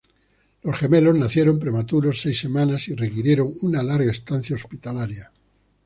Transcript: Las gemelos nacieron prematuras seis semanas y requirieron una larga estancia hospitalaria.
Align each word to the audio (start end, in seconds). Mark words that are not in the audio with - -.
Las 0.63 0.79
gemelos 0.79 1.15
nacieron 1.15 1.59
prematuras 1.59 2.19
seis 2.21 2.39
semanas 2.39 2.87
y 2.87 2.95
requirieron 2.95 3.53
una 3.61 3.83
larga 3.83 4.09
estancia 4.09 4.55
hospitalaria. 4.55 5.31